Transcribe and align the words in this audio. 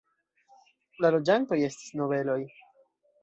La 1.05 1.11
loĝantoj 1.15 1.59
estis 1.67 1.93
nobeloj. 2.01 2.39